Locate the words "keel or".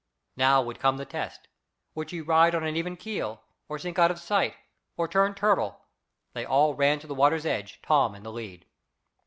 2.97-3.77